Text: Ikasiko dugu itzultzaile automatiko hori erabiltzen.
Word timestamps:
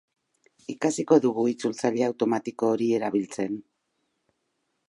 Ikasiko 0.73 1.17
dugu 1.25 1.43
itzultzaile 1.51 2.07
automatiko 2.09 2.73
hori 2.77 2.91
erabiltzen. 3.01 3.63